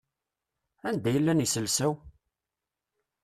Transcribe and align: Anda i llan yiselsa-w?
Anda 0.87 1.09
i 1.11 1.19
llan 1.21 1.43
yiselsa-w? 1.43 1.93